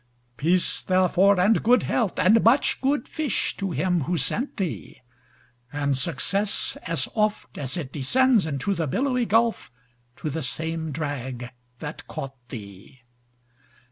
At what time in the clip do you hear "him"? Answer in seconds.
3.69-4.01